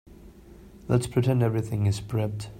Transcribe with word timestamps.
Let's 0.87 1.05
pretend 1.05 1.43
everything 1.43 1.85
is 1.85 2.01
prepped. 2.01 2.47